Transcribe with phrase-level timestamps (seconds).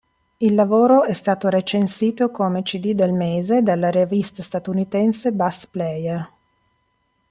[0.39, 6.27] Il lavoro è stato recensito come "Cd del mese" dalla rivista statunitense "Bass Player".